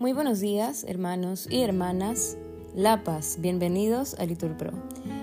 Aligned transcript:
Muy 0.00 0.14
buenos 0.14 0.40
días, 0.40 0.86
hermanos 0.88 1.46
y 1.50 1.60
hermanas. 1.60 2.38
La 2.74 3.04
Paz, 3.04 3.36
bienvenidos 3.38 4.14
a 4.14 4.24
Litur 4.24 4.56
Pro. 4.56 4.72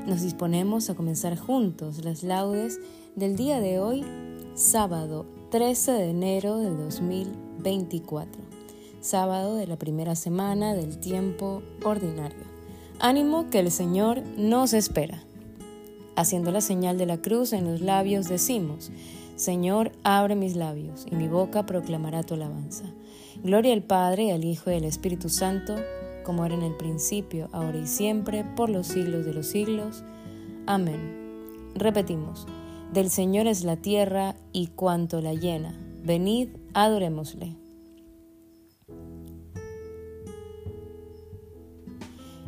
Nos 0.05 0.21
disponemos 0.21 0.91
a 0.91 0.93
comenzar 0.93 1.35
juntos 1.35 2.05
las 2.05 2.21
laudes 2.21 2.79
del 3.15 3.35
día 3.35 3.59
de 3.59 3.79
hoy, 3.79 4.05
sábado 4.53 5.25
13 5.49 5.93
de 5.93 6.09
enero 6.11 6.59
de 6.59 6.69
2024, 6.69 8.39
sábado 9.01 9.55
de 9.55 9.65
la 9.65 9.79
primera 9.79 10.15
semana 10.15 10.75
del 10.75 10.99
tiempo 10.99 11.63
ordinario. 11.83 12.45
Ánimo 12.99 13.49
que 13.49 13.57
el 13.57 13.71
Señor 13.71 14.21
nos 14.37 14.73
espera. 14.73 15.23
Haciendo 16.15 16.51
la 16.51 16.61
señal 16.61 16.99
de 16.99 17.07
la 17.07 17.17
cruz 17.17 17.51
en 17.51 17.65
los 17.65 17.81
labios 17.81 18.29
decimos, 18.29 18.91
Señor, 19.37 19.91
abre 20.03 20.35
mis 20.35 20.55
labios 20.55 21.07
y 21.09 21.15
mi 21.15 21.27
boca 21.27 21.65
proclamará 21.65 22.21
tu 22.21 22.35
alabanza. 22.35 22.85
Gloria 23.43 23.73
al 23.73 23.83
Padre, 23.83 24.31
al 24.31 24.43
Hijo 24.43 24.71
y 24.71 24.75
al 24.75 24.83
Espíritu 24.83 25.29
Santo, 25.29 25.75
como 26.23 26.45
era 26.45 26.55
en 26.55 26.63
el 26.63 26.75
principio, 26.75 27.49
ahora 27.53 27.77
y 27.77 27.87
siempre, 27.87 28.43
por 28.55 28.69
los 28.69 28.87
siglos 28.87 29.25
de 29.25 29.33
los 29.33 29.47
siglos. 29.47 30.03
Amén. 30.65 31.71
Repetimos, 31.75 32.47
del 32.91 33.09
Señor 33.09 33.47
es 33.47 33.63
la 33.63 33.77
tierra 33.77 34.35
y 34.51 34.67
cuanto 34.67 35.21
la 35.21 35.33
llena. 35.33 35.77
Venid, 36.03 36.49
adorémosle. 36.73 37.55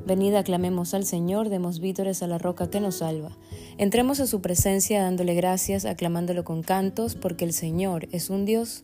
Venid, 0.06 0.34
aclamemos 0.34 0.96
al 0.96 1.06
Señor, 1.06 1.50
demos 1.50 1.80
vítores 1.80 2.24
a 2.24 2.28
la 2.28 2.40
roca 2.40 2.70
que 2.72 2.80
nos 2.80 2.96
salva. 2.96 3.38
Entremos 3.78 4.20
a 4.20 4.28
su 4.28 4.42
presencia 4.42 5.04
dándole 5.04 5.36
gracias, 5.36 5.86
aclamándolo 5.86 6.44
con 6.44 6.64
cantos, 6.64 7.14
porque 7.16 7.46
el 7.46 7.54
Señor 7.54 8.08
es 8.12 8.32
un 8.32 8.44
Dios 8.44 8.84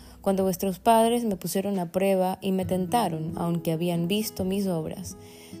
cuando 0.21 0.43
vuestros 0.43 0.79
padres 0.79 1.25
me 1.25 1.35
pusieron 1.35 1.79
a 1.79 1.91
prueba 1.91 2.37
y 2.41 2.51
me 2.51 2.65
tentaron, 2.65 3.33
aunque 3.35 3.71
habían 3.71 4.07
visto 4.07 4.45
mis 4.45 4.67
obras. 4.67 5.17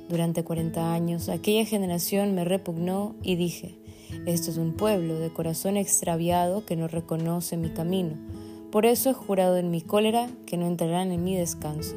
Durante 0.07 0.43
cuarenta 0.43 0.93
años 0.93 1.29
aquella 1.29 1.65
generación 1.65 2.35
me 2.35 2.45
repugnó 2.45 3.15
y 3.23 3.35
dije, 3.35 3.75
esto 4.25 4.51
es 4.51 4.57
un 4.57 4.73
pueblo 4.73 5.17
de 5.19 5.33
corazón 5.33 5.77
extraviado 5.77 6.65
que 6.65 6.75
no 6.75 6.87
reconoce 6.87 7.57
mi 7.57 7.69
camino. 7.69 8.15
Por 8.71 8.85
eso 8.85 9.09
he 9.09 9.13
jurado 9.13 9.57
en 9.57 9.71
mi 9.71 9.81
cólera 9.81 10.29
que 10.45 10.57
no 10.57 10.67
entrarán 10.67 11.11
en 11.11 11.23
mi 11.23 11.35
descanso. 11.35 11.95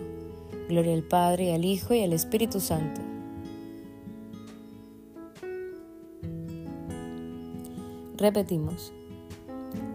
Gloria 0.69 0.95
al 0.95 1.03
Padre, 1.03 1.55
al 1.55 1.65
Hijo 1.65 1.93
y 1.95 2.01
al 2.01 2.15
Espíritu 2.15 2.61
Santo. 2.61 3.01
Repetimos. 8.17 8.94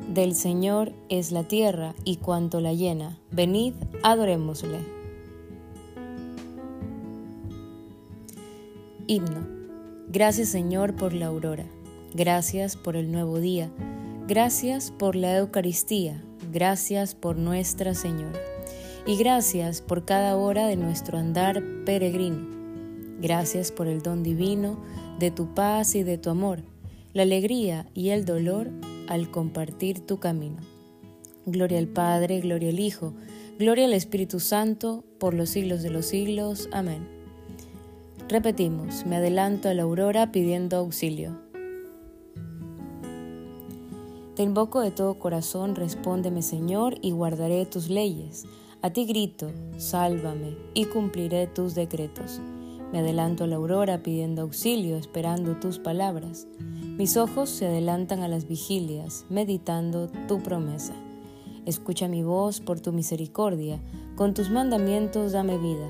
Del 0.09 0.33
Señor 0.33 0.91
es 1.07 1.31
la 1.31 1.43
tierra 1.43 1.93
y 2.03 2.15
cuanto 2.15 2.61
la 2.61 2.73
llena. 2.73 3.19
Venid, 3.29 3.75
adorémosle. 4.01 4.79
Himno. 9.05 9.47
Gracias 10.07 10.49
Señor 10.49 10.95
por 10.95 11.13
la 11.13 11.27
aurora. 11.27 11.65
Gracias 12.15 12.75
por 12.75 12.95
el 12.95 13.11
nuevo 13.11 13.37
día. 13.37 13.69
Gracias 14.27 14.89
por 14.89 15.15
la 15.15 15.37
Eucaristía. 15.37 16.23
Gracias 16.51 17.13
por 17.13 17.37
Nuestra 17.37 17.93
Señora. 17.93 18.39
Y 19.05 19.15
gracias 19.15 19.83
por 19.83 20.05
cada 20.05 20.37
hora 20.37 20.65
de 20.65 20.75
nuestro 20.75 21.19
andar 21.19 21.63
peregrino. 21.85 22.47
Gracias 23.21 23.71
por 23.71 23.87
el 23.87 24.01
don 24.01 24.23
divino 24.23 24.79
de 25.19 25.29
tu 25.29 25.53
paz 25.53 25.93
y 25.93 26.01
de 26.01 26.17
tu 26.17 26.31
amor, 26.31 26.63
la 27.13 27.21
alegría 27.21 27.85
y 27.93 28.09
el 28.09 28.25
dolor 28.25 28.71
al 29.09 29.31
compartir 29.31 30.05
tu 30.05 30.19
camino. 30.19 30.61
Gloria 31.45 31.79
al 31.79 31.87
Padre, 31.87 32.39
gloria 32.39 32.69
al 32.69 32.79
Hijo, 32.79 33.13
gloria 33.57 33.85
al 33.85 33.93
Espíritu 33.93 34.39
Santo, 34.39 35.03
por 35.17 35.33
los 35.33 35.49
siglos 35.49 35.81
de 35.81 35.89
los 35.89 36.05
siglos. 36.05 36.69
Amén. 36.71 37.07
Repetimos, 38.29 39.07
me 39.07 39.15
adelanto 39.15 39.67
a 39.67 39.73
la 39.73 39.81
aurora 39.83 40.31
pidiendo 40.31 40.77
auxilio. 40.77 41.35
Te 44.35 44.43
invoco 44.43 44.79
de 44.79 44.91
todo 44.91 45.15
corazón, 45.15 45.75
respóndeme 45.75 46.43
Señor, 46.43 46.95
y 47.01 47.11
guardaré 47.11 47.65
tus 47.65 47.89
leyes. 47.89 48.45
A 48.83 48.91
ti 48.91 49.05
grito, 49.05 49.51
sálvame, 49.77 50.55
y 50.75 50.85
cumpliré 50.85 51.47
tus 51.47 51.73
decretos. 51.73 52.39
Me 52.93 52.99
adelanto 52.99 53.43
a 53.43 53.47
la 53.47 53.55
aurora 53.55 54.03
pidiendo 54.03 54.43
auxilio, 54.43 54.97
esperando 54.97 55.59
tus 55.59 55.79
palabras. 55.79 56.47
Mis 56.99 57.15
ojos 57.15 57.49
se 57.49 57.65
adelantan 57.65 58.23
a 58.23 58.27
las 58.27 58.45
vigilias, 58.45 59.25
meditando 59.29 60.09
tu 60.27 60.43
promesa. 60.43 60.93
Escucha 61.65 62.09
mi 62.09 62.23
voz 62.23 62.59
por 62.59 62.81
tu 62.81 62.91
misericordia, 62.91 63.79
con 64.17 64.33
tus 64.33 64.49
mandamientos 64.49 65.31
dame 65.31 65.57
vida. 65.57 65.87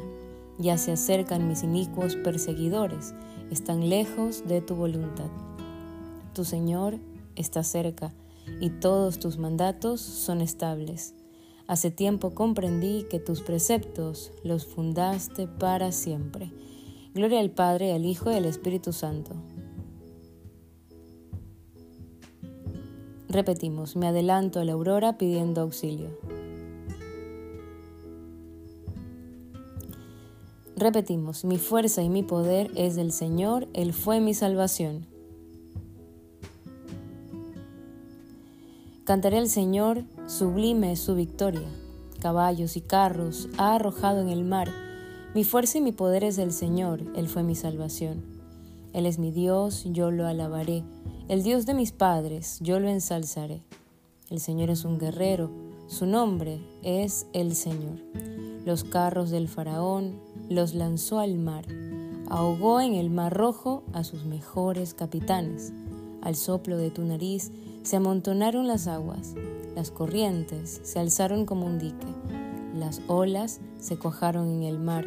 Ya 0.59 0.77
se 0.77 0.91
acercan 0.91 1.47
mis 1.47 1.63
inicuos 1.63 2.15
perseguidores, 2.15 3.15
están 3.49 3.89
lejos 3.89 4.47
de 4.47 4.61
tu 4.61 4.75
voluntad. 4.75 5.31
Tu 6.35 6.45
Señor 6.45 6.99
está 7.35 7.63
cerca, 7.63 8.13
y 8.61 8.69
todos 8.69 9.17
tus 9.17 9.39
mandatos 9.39 10.01
son 10.01 10.41
estables. 10.41 11.15
Hace 11.65 11.89
tiempo 11.89 12.35
comprendí 12.35 13.07
que 13.09 13.17
tus 13.17 13.41
preceptos 13.41 14.31
los 14.43 14.67
fundaste 14.67 15.47
para 15.47 15.91
siempre. 15.91 16.51
Gloria 17.15 17.39
al 17.39 17.49
Padre, 17.49 17.93
al 17.93 18.05
Hijo 18.05 18.31
y 18.31 18.35
al 18.35 18.45
Espíritu 18.45 18.93
Santo 18.93 19.33
Repetimos, 23.29 23.95
me 23.95 24.07
adelanto 24.07 24.59
a 24.59 24.65
la 24.65 24.73
aurora 24.73 25.19
pidiendo 25.19 25.61
auxilio. 25.61 26.09
Repetimos, 30.75 31.45
mi 31.45 31.59
fuerza 31.59 32.01
y 32.01 32.09
mi 32.09 32.23
poder 32.23 32.71
es 32.75 32.95
del 32.95 33.11
Señor, 33.11 33.67
Él 33.73 33.93
fue 33.93 34.19
mi 34.19 34.33
salvación. 34.33 35.05
Cantaré 39.03 39.37
al 39.37 39.49
Señor, 39.49 40.05
sublime 40.25 40.93
es 40.93 40.99
su 40.99 41.13
victoria. 41.13 41.67
Caballos 42.19 42.77
y 42.77 42.81
carros 42.81 43.47
ha 43.57 43.75
arrojado 43.75 44.21
en 44.21 44.29
el 44.29 44.43
mar. 44.43 44.71
Mi 45.35 45.43
fuerza 45.43 45.77
y 45.77 45.81
mi 45.81 45.91
poder 45.91 46.23
es 46.23 46.35
del 46.35 46.51
Señor, 46.51 47.03
Él 47.15 47.27
fue 47.27 47.43
mi 47.43 47.53
salvación. 47.53 48.38
Él 48.93 49.05
es 49.05 49.19
mi 49.19 49.31
Dios, 49.31 49.83
yo 49.85 50.11
lo 50.11 50.27
alabaré 50.27 50.83
el 51.29 51.43
Dios 51.43 51.67
de 51.67 51.75
mis 51.75 51.91
padres, 51.91 52.57
yo 52.59 52.79
lo 52.79 52.89
ensalzaré. 52.89 53.61
El 54.31 54.39
Señor 54.39 54.71
es 54.71 54.83
un 54.83 54.97
guerrero, 54.97 55.51
su 55.85 56.07
nombre 56.07 56.59
es 56.81 57.27
el 57.33 57.53
Señor. 57.55 57.99
Los 58.65 58.83
carros 58.83 59.29
del 59.29 59.47
faraón 59.47 60.19
los 60.49 60.73
lanzó 60.73 61.19
al 61.19 61.37
mar, 61.37 61.65
ahogó 62.29 62.81
en 62.81 62.95
el 62.95 63.11
mar 63.11 63.31
rojo 63.31 63.83
a 63.93 64.03
sus 64.03 64.25
mejores 64.25 64.95
capitanes. 64.95 65.71
Al 66.23 66.35
soplo 66.35 66.77
de 66.77 66.89
tu 66.89 67.03
nariz 67.03 67.51
se 67.83 67.97
amontonaron 67.97 68.65
las 68.65 68.87
aguas, 68.87 69.35
las 69.75 69.91
corrientes 69.91 70.81
se 70.83 70.97
alzaron 70.97 71.45
como 71.45 71.67
un 71.67 71.77
dique, 71.77 72.07
las 72.73 73.01
olas 73.05 73.61
se 73.77 73.99
cojaron 73.99 74.49
en 74.49 74.63
el 74.63 74.79
mar. 74.79 75.05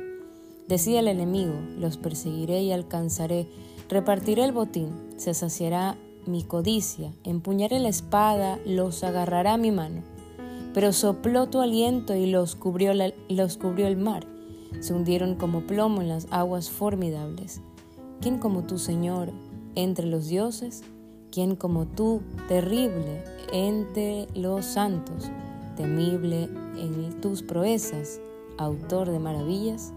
Decía 0.68 1.00
el 1.00 1.08
enemigo, 1.08 1.54
los 1.80 1.96
perseguiré 1.96 2.62
y 2.62 2.70
alcanzaré, 2.70 3.48
repartiré 3.88 4.44
el 4.44 4.52
botín, 4.52 4.90
se 5.16 5.34
saciará 5.34 5.96
mi 6.26 6.44
codicia, 6.44 7.12
empuñaré 7.24 7.80
la 7.80 7.88
espada, 7.88 8.58
los 8.64 9.02
agarrará 9.04 9.56
mi 9.56 9.70
mano. 9.70 10.02
Pero 10.74 10.92
sopló 10.92 11.48
tu 11.48 11.60
aliento 11.60 12.14
y 12.14 12.26
los 12.26 12.54
cubrió, 12.56 12.92
el 12.92 13.96
mar. 13.96 14.26
Se 14.80 14.94
hundieron 14.94 15.34
como 15.34 15.62
plomo 15.62 16.00
en 16.00 16.08
las 16.08 16.26
aguas 16.30 16.70
formidables. 16.70 17.60
¿Quién 18.20 18.38
como 18.38 18.62
tú, 18.62 18.78
Señor, 18.78 19.32
entre 19.74 20.06
los 20.06 20.28
dioses? 20.28 20.82
¿Quién 21.30 21.56
como 21.56 21.86
tú, 21.86 22.22
terrible 22.48 23.24
entre 23.52 24.28
los 24.34 24.64
santos, 24.64 25.30
temible 25.76 26.44
en 26.76 27.20
tus 27.20 27.42
proezas, 27.42 28.20
autor 28.56 29.10
de 29.10 29.18
maravillas? 29.18 29.92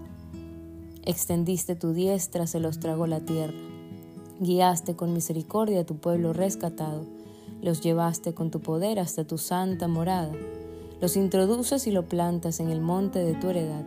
Extendiste 1.04 1.76
tu 1.76 1.94
diestra, 1.94 2.48
se 2.48 2.60
los 2.60 2.80
tragó 2.80 3.06
la 3.08 3.20
tierra 3.20 3.75
Guiaste 4.40 4.96
con 4.96 5.14
misericordia 5.14 5.80
a 5.80 5.86
tu 5.86 5.96
pueblo 5.96 6.34
rescatado, 6.34 7.06
los 7.62 7.80
llevaste 7.80 8.34
con 8.34 8.52
tu 8.52 8.60
poder 8.60 9.00
hasta 9.00 9.24
tu 9.24 9.38
santa 9.38 9.88
morada, 9.88 10.34
los 11.00 11.16
introduces 11.16 11.88
y 11.88 11.92
lo 11.92 12.04
plantas 12.10 12.60
en 12.60 12.70
el 12.70 12.82
monte 12.82 13.20
de 13.20 13.34
tu 13.34 13.50
heredad, 13.50 13.86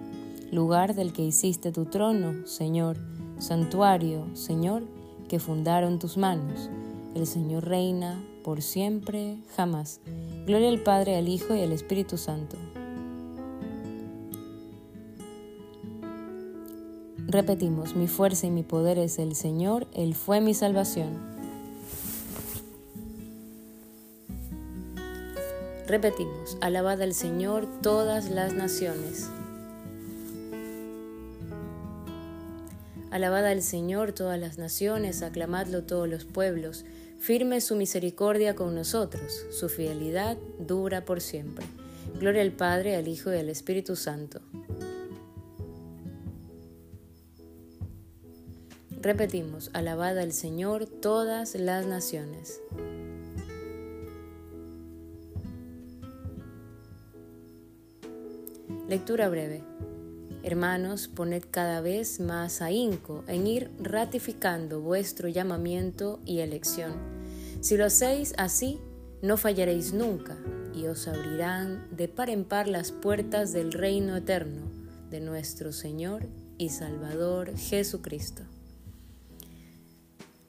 lugar 0.50 0.94
del 0.94 1.12
que 1.12 1.22
hiciste 1.22 1.70
tu 1.70 1.84
trono, 1.84 2.46
Señor, 2.46 2.96
santuario, 3.38 4.24
Señor, 4.34 4.84
que 5.28 5.38
fundaron 5.38 5.98
tus 5.98 6.16
manos. 6.16 6.70
El 7.14 7.26
Señor 7.26 7.66
reina 7.66 8.18
por 8.42 8.62
siempre, 8.62 9.36
jamás. 9.54 10.00
Gloria 10.46 10.70
al 10.70 10.80
Padre, 10.82 11.16
al 11.16 11.28
Hijo 11.28 11.54
y 11.54 11.60
al 11.60 11.72
Espíritu 11.72 12.16
Santo. 12.16 12.56
Repetimos, 17.30 17.94
mi 17.94 18.08
fuerza 18.08 18.46
y 18.46 18.50
mi 18.50 18.62
poder 18.62 18.96
es 18.98 19.18
el 19.18 19.36
Señor, 19.36 19.86
Él 19.92 20.14
fue 20.14 20.40
mi 20.40 20.54
salvación. 20.54 21.18
Repetimos, 25.86 26.56
alabad 26.62 27.02
al 27.02 27.12
Señor 27.12 27.68
todas 27.82 28.30
las 28.30 28.54
naciones. 28.54 29.28
Alabad 33.10 33.44
al 33.46 33.60
Señor 33.60 34.12
todas 34.12 34.40
las 34.40 34.56
naciones, 34.56 35.22
aclamadlo 35.22 35.82
todos 35.82 36.08
los 36.08 36.24
pueblos. 36.24 36.86
Firme 37.18 37.60
su 37.60 37.76
misericordia 37.76 38.54
con 38.54 38.74
nosotros, 38.74 39.44
su 39.50 39.68
fidelidad 39.68 40.38
dura 40.58 41.04
por 41.04 41.20
siempre. 41.20 41.66
Gloria 42.18 42.40
al 42.40 42.52
Padre, 42.52 42.96
al 42.96 43.06
Hijo 43.06 43.30
y 43.34 43.36
al 43.36 43.50
Espíritu 43.50 43.96
Santo. 43.96 44.40
Repetimos, 49.08 49.70
alabad 49.72 50.18
al 50.18 50.34
Señor 50.34 50.84
todas 50.84 51.54
las 51.54 51.86
naciones. 51.86 52.60
Lectura 58.86 59.30
breve. 59.30 59.62
Hermanos, 60.42 61.08
poned 61.08 61.42
cada 61.50 61.80
vez 61.80 62.20
más 62.20 62.60
ahínco 62.60 63.24
en 63.28 63.46
ir 63.46 63.70
ratificando 63.80 64.82
vuestro 64.82 65.28
llamamiento 65.28 66.20
y 66.26 66.40
elección. 66.40 66.92
Si 67.62 67.78
lo 67.78 67.86
hacéis 67.86 68.34
así, 68.36 68.78
no 69.22 69.38
fallaréis 69.38 69.94
nunca 69.94 70.36
y 70.74 70.86
os 70.86 71.08
abrirán 71.08 71.88
de 71.96 72.08
par 72.08 72.28
en 72.28 72.44
par 72.44 72.68
las 72.68 72.92
puertas 72.92 73.54
del 73.54 73.72
reino 73.72 74.14
eterno 74.16 74.70
de 75.08 75.20
nuestro 75.20 75.72
Señor 75.72 76.26
y 76.58 76.68
Salvador 76.68 77.56
Jesucristo. 77.56 78.42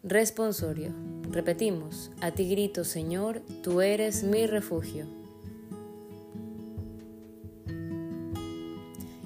Responsorio. 0.04 0.92
Repetimos, 1.30 2.12
a 2.22 2.32
ti 2.32 2.50
grito 2.50 2.84
Señor, 2.84 3.42
tú 3.64 3.82
eres 3.82 4.24
mi 4.24 4.48
refugio. 4.48 5.06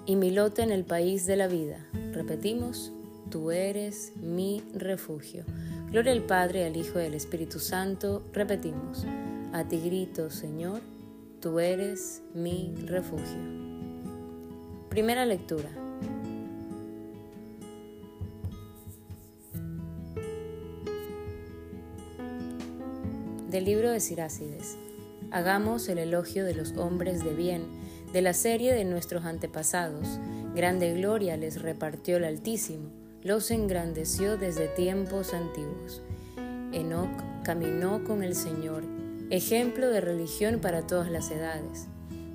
y 0.06 0.16
mi 0.16 0.32
lote 0.32 0.62
en 0.64 0.72
el 0.72 0.84
país 0.84 1.26
de 1.26 1.36
la 1.36 1.48
vida. 1.48 1.78
Repetimos, 2.12 2.92
tú 3.30 3.52
eres 3.52 4.14
mi 4.18 4.64
refugio. 4.74 5.44
Gloria 5.92 6.12
al 6.12 6.24
Padre, 6.24 6.66
al 6.66 6.76
Hijo 6.76 7.00
y 7.00 7.06
al 7.06 7.14
Espíritu 7.14 7.60
Santo. 7.60 8.24
Repetimos, 8.34 9.06
a 9.54 9.68
ti 9.68 9.80
grito, 9.80 10.30
Señor, 10.30 10.82
tú 11.40 11.60
eres 11.60 12.22
mi 12.34 12.74
refugio. 12.86 13.40
Primera 14.90 15.26
lectura. 15.26 15.83
Del 23.54 23.66
libro 23.66 23.92
de 23.92 24.00
Sirácides. 24.00 24.80
Hagamos 25.30 25.88
el 25.88 26.00
elogio 26.00 26.44
de 26.44 26.56
los 26.56 26.76
hombres 26.76 27.24
de 27.24 27.36
bien 27.36 27.68
de 28.12 28.24
la 28.24 28.34
serie 28.34 28.74
de 28.74 28.84
nuestros 28.84 29.26
antepasados. 29.26 30.20
Grande 30.56 30.92
gloria 30.96 31.38
les 31.38 31.62
repartió 31.62 32.18
el 32.18 32.24
Altísimo, 32.24 32.90
los 33.22 33.52
engrandeció 33.52 34.38
desde 34.38 34.70
tiempos 34.70 35.36
antiguos. 35.36 36.02
Enoc 36.72 37.12
caminó 37.44 38.04
con 38.04 38.24
el 38.24 38.34
Señor, 38.34 38.86
ejemplo 39.30 39.88
de 39.90 40.02
religión 40.02 40.60
para 40.60 40.88
todas 40.88 41.12
las 41.12 41.30
edades. 41.30 41.86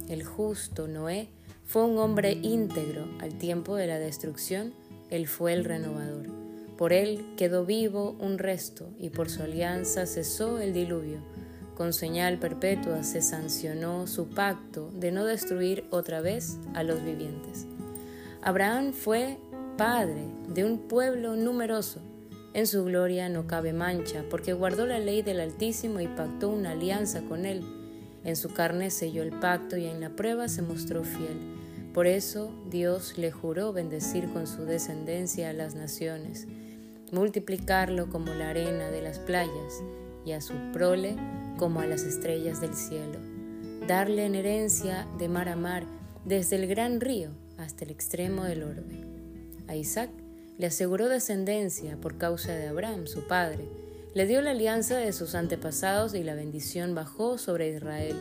El 0.09 0.23
justo 0.23 0.87
Noé 0.87 1.31
fue 1.65 1.85
un 1.85 1.99
hombre 1.99 2.31
íntegro 2.31 3.09
al 3.21 3.37
tiempo 3.39 3.75
de 3.75 3.89
la 3.89 3.99
destrucción, 3.99 4.73
él 5.11 5.27
fue 5.27 5.53
el 5.53 5.65
renovador. 5.65 6.38
Por 6.79 6.95
él 6.95 7.27
quedó 7.37 7.67
vivo 7.67 8.17
un 8.19 8.39
resto 8.39 8.89
y 8.99 9.11
por 9.11 9.29
su 9.29 9.43
alianza 9.43 10.07
cesó 10.07 10.59
el 10.59 10.73
diluvio 10.73 11.21
con 11.79 11.93
señal 11.93 12.41
perpetua 12.41 13.05
se 13.05 13.23
sancionó 13.23 14.09
su 14.09 14.27
pacto 14.27 14.91
de 14.99 15.13
no 15.13 15.25
destruir 15.25 15.85
otra 15.91 16.21
vez 16.21 16.59
a 16.75 16.83
los 16.83 17.05
vivientes. 17.05 17.67
Abraham 18.43 18.93
fue 18.93 19.39
padre 19.77 20.25
de 20.49 20.65
un 20.65 20.89
pueblo 20.89 21.37
numeroso. 21.37 22.01
En 22.53 22.67
su 22.67 22.85
gloria 22.85 23.29
no 23.29 23.47
cabe 23.47 23.73
mancha, 23.73 24.25
porque 24.29 24.55
guardó 24.55 24.87
la 24.87 24.99
ley 24.99 25.23
del 25.23 25.39
Altísimo 25.39 26.01
y 26.01 26.09
pactó 26.09 26.49
una 26.49 26.73
alianza 26.73 27.23
con 27.23 27.47
él. 27.47 27.63
En 28.25 28.35
su 28.35 28.53
carne 28.53 28.91
selló 28.91 29.23
el 29.23 29.31
pacto 29.31 29.77
y 29.77 29.87
en 29.87 30.01
la 30.01 30.11
prueba 30.11 30.49
se 30.49 30.63
mostró 30.63 31.05
fiel. 31.05 31.39
Por 31.95 32.09
eso 32.09 32.53
Dios 32.69 33.17
le 33.19 33.31
juró 33.31 33.73
bendecir 33.73 34.29
con 34.33 34.49
su 34.49 34.65
descendencia 34.65 35.51
a 35.51 35.53
las 35.53 35.77
naciones, 35.77 36.49
multiplicarlo 37.13 38.09
como 38.09 38.35
la 38.35 38.51
arena 38.51 38.91
de 38.91 39.03
las 39.03 39.19
playas, 39.19 39.83
y 40.25 40.33
a 40.33 40.41
su 40.41 40.55
prole 40.73 41.17
como 41.59 41.81
a 41.81 41.87
las 41.87 42.03
estrellas 42.03 42.61
del 42.61 42.75
cielo, 42.75 43.19
darle 43.87 44.27
en 44.27 44.35
herencia 44.35 45.07
de 45.19 45.29
mar 45.29 45.49
a 45.49 45.57
mar, 45.57 45.85
desde 46.25 46.57
el 46.57 46.67
gran 46.67 47.01
río 47.01 47.31
hasta 47.57 47.85
el 47.85 47.91
extremo 47.91 48.45
del 48.45 48.63
orbe. 48.63 49.05
A 49.67 49.77
Isaac 49.77 50.11
le 50.59 50.67
aseguró 50.67 51.09
descendencia 51.09 51.97
por 51.97 52.19
causa 52.19 52.53
de 52.53 52.69
Abraham, 52.69 53.07
su 53.07 53.27
padre, 53.27 53.65
le 54.15 54.27
dio 54.27 54.41
la 54.41 54.51
alianza 54.51 54.97
de 54.97 55.13
sus 55.13 55.35
antepasados 55.35 56.15
y 56.15 56.23
la 56.25 56.35
bendición 56.35 56.95
bajó 56.95 57.39
sobre 57.39 57.75
Israel, 57.75 58.17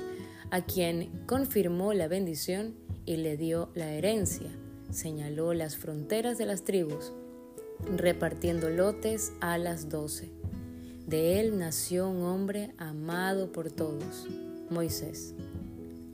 a 0.52 0.62
quien 0.62 1.10
confirmó 1.26 1.94
la 1.94 2.08
bendición 2.08 2.76
y 3.06 3.18
le 3.18 3.38
dio 3.38 3.70
la 3.74 3.92
herencia, 3.92 4.50
señaló 4.92 5.54
las 5.54 5.76
fronteras 5.76 6.38
de 6.38 6.46
las 6.46 6.64
tribus, 6.64 7.14
repartiendo 7.96 8.70
lotes 8.70 9.34
a 9.40 9.58
las 9.58 9.90
doce. 9.90 10.30
De 11.06 11.40
él 11.40 11.58
nació 11.58 12.10
un 12.10 12.24
hombre 12.24 12.74
amado 12.78 13.52
por 13.52 13.72
todos, 13.72 14.28
Moisés. 14.70 15.34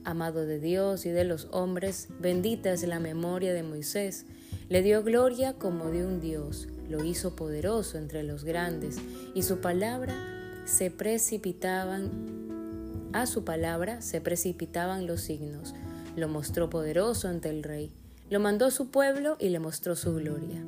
Amado 0.04 0.46
de 0.46 0.60
Dios 0.60 1.06
y 1.06 1.10
de 1.10 1.24
los 1.24 1.48
hombres, 1.50 2.08
bendita 2.20 2.72
es 2.72 2.86
la 2.86 3.00
memoria 3.00 3.54
de 3.54 3.62
Moisés. 3.62 4.26
Le 4.68 4.82
dio 4.82 5.02
gloria 5.02 5.54
como 5.54 5.90
de 5.90 6.06
un 6.06 6.20
Dios, 6.20 6.68
lo 6.88 7.04
hizo 7.04 7.34
poderoso 7.34 7.98
entre 7.98 8.22
los 8.22 8.44
grandes, 8.44 8.98
y 9.34 9.42
su 9.42 9.58
palabra 9.58 10.14
se 10.64 10.90
precipitaban, 10.90 13.10
a 13.12 13.26
su 13.26 13.44
palabra 13.44 14.00
se 14.00 14.20
precipitaban 14.20 15.06
los 15.06 15.22
signos. 15.22 15.74
Lo 16.16 16.28
mostró 16.28 16.70
poderoso 16.70 17.28
ante 17.28 17.50
el 17.50 17.62
rey, 17.62 17.90
lo 18.30 18.40
mandó 18.40 18.66
a 18.66 18.70
su 18.70 18.90
pueblo 18.90 19.36
y 19.40 19.48
le 19.48 19.58
mostró 19.58 19.96
su 19.96 20.14
gloria. 20.14 20.62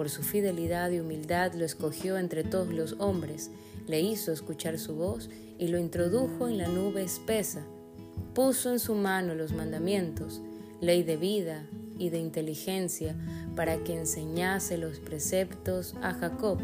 Por 0.00 0.08
su 0.08 0.22
fidelidad 0.22 0.90
y 0.92 0.98
humildad 0.98 1.52
lo 1.52 1.62
escogió 1.62 2.16
entre 2.16 2.42
todos 2.42 2.72
los 2.72 2.96
hombres 3.00 3.50
le 3.86 4.00
hizo 4.00 4.32
escuchar 4.32 4.78
su 4.78 4.94
voz 4.94 5.28
y 5.58 5.68
lo 5.68 5.76
introdujo 5.76 6.48
en 6.48 6.56
la 6.56 6.68
nube 6.68 7.02
espesa. 7.02 7.60
Puso 8.32 8.72
en 8.72 8.78
su 8.78 8.94
mano 8.94 9.34
los 9.34 9.52
mandamientos, 9.52 10.40
ley 10.80 11.02
de 11.02 11.18
vida 11.18 11.66
y 11.98 12.08
de 12.08 12.18
inteligencia, 12.18 13.14
para 13.54 13.84
que 13.84 13.94
enseñase 13.94 14.78
los 14.78 15.00
preceptos 15.00 15.94
a 16.00 16.14
Jacob, 16.14 16.58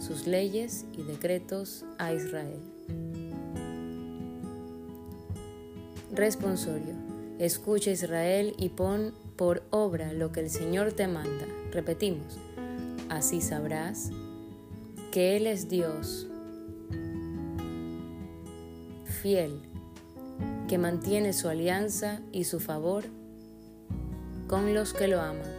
sus 0.00 0.26
leyes 0.26 0.84
y 0.92 1.04
decretos 1.04 1.84
a 1.98 2.12
Israel. 2.12 2.58
Responsorio. 6.12 6.96
Escucha 7.38 7.92
Israel 7.92 8.56
y 8.58 8.70
pon 8.70 9.14
por 9.36 9.62
obra 9.70 10.12
lo 10.12 10.32
que 10.32 10.40
el 10.40 10.50
Señor 10.50 10.92
te 10.94 11.06
manda. 11.06 11.46
Repetimos. 11.70 12.40
Así 13.12 13.42
sabrás 13.42 14.08
que 15.10 15.36
Él 15.36 15.46
es 15.46 15.68
Dios 15.68 16.28
fiel, 19.04 19.60
que 20.66 20.78
mantiene 20.78 21.34
su 21.34 21.50
alianza 21.50 22.22
y 22.32 22.44
su 22.44 22.58
favor 22.58 23.04
con 24.46 24.72
los 24.72 24.94
que 24.94 25.08
lo 25.08 25.20
aman. 25.20 25.52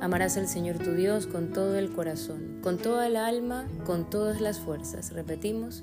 Amarás 0.00 0.36
al 0.36 0.46
Señor 0.46 0.78
tu 0.78 0.92
Dios 0.92 1.26
con 1.26 1.52
todo 1.52 1.76
el 1.76 1.90
corazón, 1.90 2.60
con 2.62 2.78
toda 2.78 3.08
el 3.08 3.16
alma, 3.16 3.66
con 3.84 4.08
todas 4.08 4.40
las 4.40 4.60
fuerzas. 4.60 5.12
Repetimos, 5.12 5.82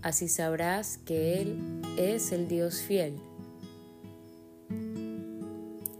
así 0.00 0.28
sabrás 0.28 0.96
que 0.96 1.42
Él 1.42 1.82
es 1.98 2.32
el 2.32 2.48
Dios 2.48 2.80
fiel, 2.80 3.20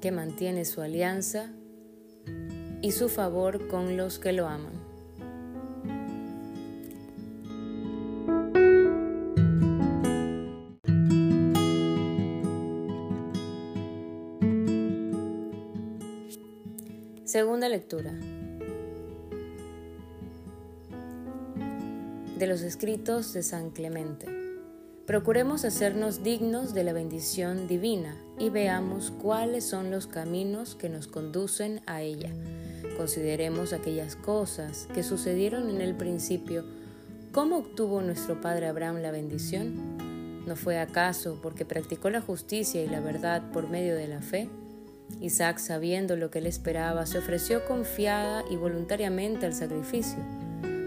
que 0.00 0.10
mantiene 0.10 0.64
su 0.64 0.80
alianza 0.80 1.52
y 2.82 2.90
su 2.90 3.08
favor 3.08 3.68
con 3.68 3.96
los 3.96 4.18
que 4.18 4.32
lo 4.32 4.48
aman. 4.48 4.92
Segunda 17.24 17.68
lectura. 17.70 18.12
De 22.38 22.46
los 22.46 22.60
escritos 22.60 23.32
de 23.32 23.42
San 23.42 23.70
Clemente. 23.70 24.26
Procuremos 25.06 25.64
hacernos 25.64 26.22
dignos 26.22 26.74
de 26.74 26.84
la 26.84 26.92
bendición 26.92 27.68
divina 27.68 28.16
y 28.38 28.50
veamos 28.50 29.12
cuáles 29.12 29.64
son 29.64 29.90
los 29.90 30.06
caminos 30.06 30.74
que 30.74 30.88
nos 30.88 31.06
conducen 31.06 31.80
a 31.86 32.02
ella. 32.02 32.32
Consideremos 33.02 33.72
aquellas 33.72 34.14
cosas 34.14 34.86
que 34.94 35.02
sucedieron 35.02 35.68
en 35.70 35.80
el 35.80 35.96
principio. 35.96 36.64
¿Cómo 37.32 37.56
obtuvo 37.56 38.00
nuestro 38.00 38.40
padre 38.40 38.68
Abraham 38.68 38.98
la 39.02 39.10
bendición? 39.10 40.44
¿No 40.46 40.54
fue 40.54 40.78
acaso 40.78 41.40
porque 41.42 41.64
practicó 41.64 42.10
la 42.10 42.20
justicia 42.20 42.80
y 42.80 42.86
la 42.86 43.00
verdad 43.00 43.42
por 43.50 43.68
medio 43.68 43.96
de 43.96 44.06
la 44.06 44.22
fe? 44.22 44.48
Isaac, 45.20 45.58
sabiendo 45.58 46.14
lo 46.14 46.30
que 46.30 46.40
le 46.40 46.48
esperaba, 46.48 47.04
se 47.06 47.18
ofreció 47.18 47.64
confiada 47.64 48.44
y 48.48 48.54
voluntariamente 48.54 49.46
al 49.46 49.54
sacrificio. 49.54 50.20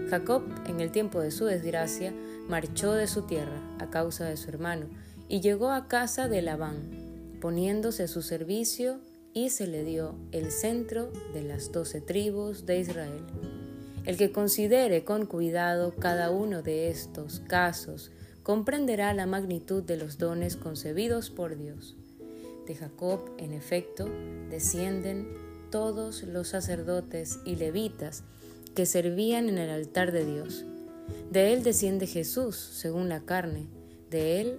Jacob, 0.08 0.42
en 0.66 0.80
el 0.80 0.92
tiempo 0.92 1.20
de 1.20 1.30
su 1.30 1.44
desgracia, 1.44 2.14
marchó 2.48 2.94
de 2.94 3.08
su 3.08 3.26
tierra 3.26 3.60
a 3.78 3.90
causa 3.90 4.24
de 4.24 4.38
su 4.38 4.48
hermano 4.48 4.86
y 5.28 5.42
llegó 5.42 5.70
a 5.70 5.86
casa 5.86 6.28
de 6.28 6.40
Labán, 6.40 7.38
poniéndose 7.42 8.04
a 8.04 8.08
su 8.08 8.22
servicio 8.22 9.00
y 9.36 9.50
se 9.50 9.68
le 9.68 9.84
dio 9.84 10.16
el 10.32 10.50
centro 10.50 11.12
de 11.34 11.42
las 11.42 11.70
doce 11.70 12.00
tribus 12.00 12.64
de 12.64 12.80
Israel. 12.80 13.22
El 14.06 14.16
que 14.16 14.32
considere 14.32 15.04
con 15.04 15.26
cuidado 15.26 15.94
cada 15.94 16.30
uno 16.30 16.62
de 16.62 16.88
estos 16.88 17.40
casos 17.40 18.10
comprenderá 18.42 19.12
la 19.12 19.26
magnitud 19.26 19.82
de 19.82 19.98
los 19.98 20.16
dones 20.16 20.56
concebidos 20.56 21.28
por 21.28 21.56
Dios. 21.56 21.96
De 22.66 22.74
Jacob, 22.74 23.20
en 23.36 23.52
efecto, 23.52 24.08
descienden 24.48 25.28
todos 25.70 26.22
los 26.22 26.48
sacerdotes 26.48 27.38
y 27.44 27.56
levitas 27.56 28.24
que 28.74 28.86
servían 28.86 29.48
en 29.50 29.58
el 29.58 29.68
altar 29.70 30.12
de 30.12 30.24
Dios 30.24 30.64
de 31.30 31.52
él 31.52 31.62
desciende 31.62 32.06
Jesús, 32.06 32.56
según 32.56 33.08
la 33.08 33.20
carne. 33.20 33.66
De 34.10 34.40
él, 34.40 34.58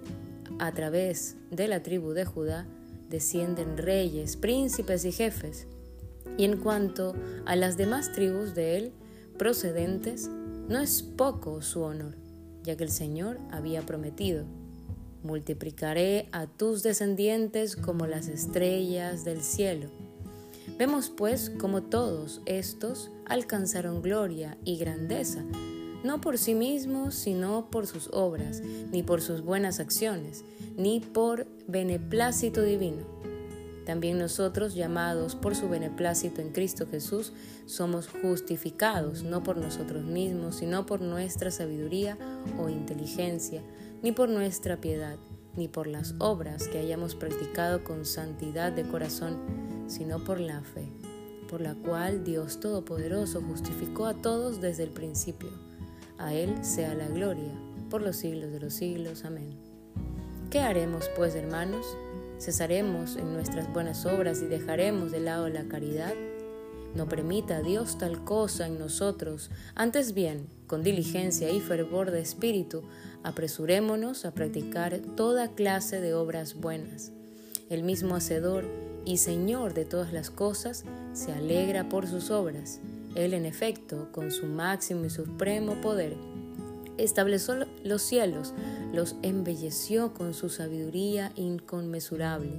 a 0.60 0.72
través 0.74 1.36
de 1.52 1.68
la 1.68 1.84
tribu 1.84 2.12
de 2.12 2.26
Judá, 2.26 2.68
descienden 3.10 3.78
reyes, 3.78 4.38
príncipes 4.38 5.06
y 5.06 5.12
jefes. 5.12 5.68
Y 6.38 6.46
en 6.46 6.58
cuanto 6.58 7.14
a 7.46 7.56
las 7.56 7.78
demás 7.78 8.12
tribus 8.14 8.54
de 8.54 8.78
él 8.78 8.94
procedentes, 9.38 10.30
no 10.68 10.80
es 10.80 11.02
poco 11.02 11.62
su 11.62 11.82
honor, 11.82 12.16
ya 12.64 12.76
que 12.76 12.84
el 12.84 12.92
Señor 12.92 13.40
había 13.52 13.82
prometido, 13.84 14.46
multiplicaré 15.24 16.30
a 16.32 16.48
tus 16.48 16.84
descendientes 16.84 17.76
como 17.76 18.08
las 18.08 18.28
estrellas 18.28 19.24
del 19.24 19.42
cielo. 19.42 19.90
Vemos 20.78 21.10
pues 21.10 21.50
como 21.50 21.84
todos 21.84 22.42
estos 22.46 23.10
alcanzaron 23.26 24.02
gloria 24.02 24.58
y 24.64 24.78
grandeza 24.78 25.44
no 26.08 26.22
por 26.22 26.38
sí 26.38 26.56
mismos, 26.56 27.16
sino 27.16 27.70
por 27.70 27.86
sus 27.86 28.10
obras, 28.14 28.62
ni 28.92 29.04
por 29.04 29.22
sus 29.22 29.42
buenas 29.42 29.82
acciones, 29.82 30.46
ni 30.78 31.02
por 31.02 31.46
beneplácito 31.68 32.64
divino. 32.64 33.06
También 33.86 34.18
nosotros, 34.18 34.74
llamados 34.74 35.36
por 35.36 35.54
su 35.54 35.68
beneplácito 35.68 36.42
en 36.42 36.52
Cristo 36.52 36.88
Jesús, 36.90 37.34
somos 37.66 38.08
justificados, 38.08 39.24
no 39.24 39.44
por 39.44 39.58
nosotros 39.58 40.06
mismos, 40.06 40.56
sino 40.56 40.86
por 40.86 41.02
nuestra 41.02 41.52
sabiduría 41.52 42.18
o 42.58 42.70
inteligencia, 42.70 43.62
ni 44.02 44.14
por 44.14 44.30
nuestra 44.30 44.80
piedad, 44.80 45.18
ni 45.58 45.68
por 45.68 45.88
las 45.88 46.16
obras 46.20 46.70
que 46.70 46.80
hayamos 46.80 47.16
practicado 47.16 47.84
con 47.84 48.06
santidad 48.06 48.72
de 48.72 48.88
corazón, 48.88 49.38
sino 49.88 50.24
por 50.24 50.40
la 50.40 50.62
fe, 50.62 50.90
por 51.50 51.60
la 51.60 51.76
cual 51.76 52.24
Dios 52.24 52.62
Todopoderoso 52.62 53.42
justificó 53.42 54.06
a 54.06 54.14
todos 54.14 54.62
desde 54.62 54.84
el 54.84 54.92
principio 54.92 55.67
a 56.18 56.34
Él 56.34 56.64
sea 56.64 56.94
la 56.94 57.08
gloria 57.08 57.52
por 57.90 58.02
los 58.02 58.18
siglos 58.18 58.52
de 58.52 58.60
los 58.60 58.74
siglos. 58.74 59.26
Amén. 59.26 59.56
¿Qué 60.50 60.60
haremos 60.60 61.10
pues, 61.16 61.36
hermanos? 61.36 61.86
¿Cesaremos 62.40 63.16
en 63.16 63.34
nuestras 63.34 63.72
buenas 63.74 64.06
obras 64.06 64.42
y 64.42 64.46
dejaremos 64.46 65.12
de 65.12 65.20
lado 65.20 65.50
la 65.50 65.68
caridad? 65.68 66.14
No 66.96 67.08
permita 67.08 67.62
Dios 67.62 67.98
tal 67.98 68.24
cosa 68.24 68.68
en 68.68 68.80
nosotros, 68.80 69.52
antes 69.76 70.14
bien, 70.14 70.48
con 70.68 70.84
diligencia 70.84 71.52
y 71.52 71.60
fervor 71.60 72.12
de 72.12 72.22
espíritu, 72.22 72.84
apresurémonos 73.24 74.26
a 74.26 74.32
practicar 74.32 75.00
toda 75.16 75.54
clase 75.54 76.00
de 76.00 76.14
obras 76.14 76.56
buenas. 76.56 77.12
El 77.70 77.84
mismo 77.84 78.16
Hacedor 78.16 78.66
y 79.06 79.18
Señor 79.18 79.74
de 79.74 79.86
todas 79.86 80.14
las 80.14 80.30
cosas 80.30 80.86
se 81.14 81.34
alegra 81.34 81.90
por 81.90 82.08
sus 82.08 82.32
obras 82.32 82.80
él, 83.18 83.34
en 83.34 83.46
efecto, 83.46 84.10
con 84.12 84.32
su 84.32 84.46
máximo 84.46 85.06
y 85.06 85.10
supremo 85.10 85.82
poder, 85.82 86.16
estableció 87.00 87.66
los 87.84 88.04
cielos, 88.04 88.54
los 88.94 89.16
embelleció 89.24 90.14
con 90.14 90.36
su 90.36 90.50
sabiduría 90.50 91.32
inconmensurable. 91.36 92.52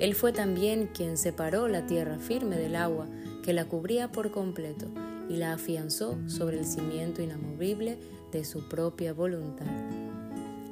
Él 0.00 0.16
fue 0.16 0.32
también 0.32 0.88
quien 0.92 1.16
separó 1.16 1.68
la 1.68 1.86
tierra 1.86 2.18
firme 2.18 2.56
del 2.56 2.74
agua 2.74 3.06
que 3.44 3.52
la 3.52 3.66
cubría 3.66 4.10
por 4.10 4.32
completo 4.32 4.86
y 5.28 5.36
la 5.36 5.52
afianzó 5.52 6.18
sobre 6.26 6.58
el 6.58 6.64
cimiento 6.64 7.22
inamovible 7.22 7.96
de 8.32 8.44
su 8.44 8.68
propia 8.68 9.12
voluntad. 9.12 9.66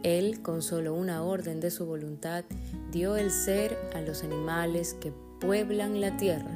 Él, 0.03 0.43
con 0.43 0.61
solo 0.61 0.95
una 0.95 1.23
orden 1.23 1.61
de 1.61 1.71
su 1.71 1.87
voluntad, 1.87 2.45
dio 2.91 3.17
el 3.17 3.31
ser 3.31 3.79
a 3.95 4.01
los 4.01 4.25
animales 4.25 4.95
que 4.95 5.13
pueblan 5.41 6.01
la 6.01 6.17
tierra. 6.17 6.51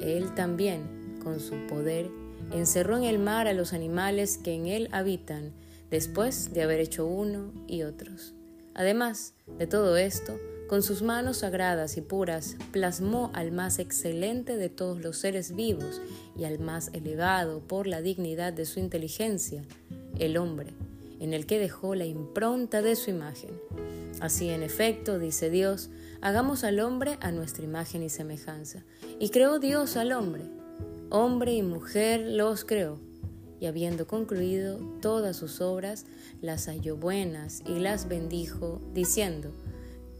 Él 0.00 0.32
también, 0.34 0.97
con 1.28 1.40
su 1.40 1.66
poder, 1.66 2.10
encerró 2.52 2.96
en 2.96 3.04
el 3.04 3.18
mar 3.18 3.48
a 3.48 3.52
los 3.52 3.74
animales 3.74 4.38
que 4.38 4.54
en 4.54 4.66
él 4.66 4.88
habitan, 4.92 5.52
después 5.90 6.54
de 6.54 6.62
haber 6.62 6.80
hecho 6.80 7.04
uno 7.04 7.52
y 7.66 7.82
otros. 7.82 8.32
Además 8.72 9.34
de 9.58 9.66
todo 9.66 9.98
esto, 9.98 10.38
con 10.68 10.82
sus 10.82 11.02
manos 11.02 11.38
sagradas 11.38 11.98
y 11.98 12.00
puras, 12.00 12.56
plasmó 12.72 13.30
al 13.34 13.52
más 13.52 13.78
excelente 13.78 14.56
de 14.56 14.70
todos 14.70 15.02
los 15.02 15.18
seres 15.18 15.54
vivos 15.54 16.00
y 16.34 16.44
al 16.44 16.60
más 16.60 16.88
elevado 16.94 17.60
por 17.60 17.86
la 17.86 18.00
dignidad 18.00 18.54
de 18.54 18.64
su 18.64 18.80
inteligencia, 18.80 19.62
el 20.18 20.38
hombre, 20.38 20.72
en 21.20 21.34
el 21.34 21.44
que 21.44 21.58
dejó 21.58 21.94
la 21.94 22.06
impronta 22.06 22.80
de 22.80 22.96
su 22.96 23.10
imagen. 23.10 23.50
Así, 24.20 24.48
en 24.48 24.62
efecto, 24.62 25.18
dice 25.18 25.50
Dios, 25.50 25.90
hagamos 26.22 26.64
al 26.64 26.80
hombre 26.80 27.18
a 27.20 27.32
nuestra 27.32 27.64
imagen 27.64 28.02
y 28.02 28.08
semejanza. 28.08 28.82
Y 29.20 29.28
creó 29.28 29.58
Dios 29.58 29.96
al 29.96 30.12
hombre, 30.12 30.44
Hombre 31.10 31.54
y 31.54 31.62
mujer 31.62 32.20
los 32.20 32.66
creó, 32.66 32.98
y 33.60 33.66
habiendo 33.66 34.06
concluido 34.06 34.78
todas 35.00 35.36
sus 35.36 35.62
obras, 35.62 36.04
las 36.42 36.66
halló 36.66 36.98
buenas 36.98 37.62
y 37.66 37.78
las 37.78 38.08
bendijo, 38.08 38.82
diciendo, 38.92 39.50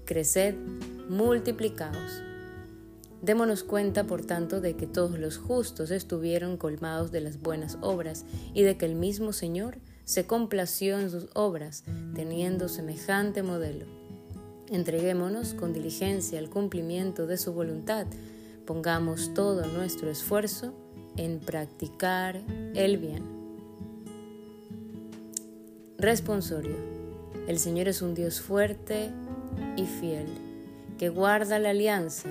Creced, 0.07 0.55
multiplicaos. 1.11 2.23
Démonos 3.21 3.65
cuenta, 3.65 4.05
por 4.05 4.25
tanto, 4.25 4.63
de 4.63 4.77
que 4.77 4.87
todos 4.87 5.19
los 5.19 5.37
justos 5.37 5.91
estuvieron 5.91 6.57
colmados 6.57 7.13
de 7.13 7.21
las 7.21 7.39
buenas 7.39 7.77
obras 7.83 8.25
y 8.55 8.63
de 8.63 8.79
que 8.79 8.87
el 8.87 8.95
mismo 8.95 9.35
Señor 9.35 9.81
se 10.05 10.27
complació 10.27 10.99
en 10.99 11.11
sus 11.11 11.29
obras, 11.35 11.85
teniendo 12.15 12.69
semejante 12.69 13.43
modelo. 13.43 13.85
Entreguémonos 14.69 15.53
con 15.53 15.75
diligencia 15.75 16.39
al 16.39 16.49
cumplimiento 16.49 17.27
de 17.27 17.37
su 17.37 17.53
voluntad, 17.53 18.07
Pongamos 18.69 19.33
todo 19.33 19.65
nuestro 19.67 20.11
esfuerzo 20.11 20.75
en 21.17 21.41
practicar 21.41 22.43
el 22.75 22.99
bien. 22.99 23.25
Responsorio. 25.97 26.77
El 27.47 27.59
Señor 27.59 27.89
es 27.89 28.03
un 28.03 28.13
Dios 28.13 28.43
fuerte 28.43 29.11
y 29.79 29.87
fiel, 29.87 30.27
que 30.99 31.09
guarda 31.09 31.59
la 31.59 31.71
alianza 31.71 32.29